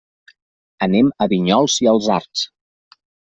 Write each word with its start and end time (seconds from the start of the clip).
Anem 0.85 1.11
a 1.25 1.27
Vinyols 1.33 1.77
i 1.85 1.91
els 1.93 2.09
Arcs. 2.17 2.47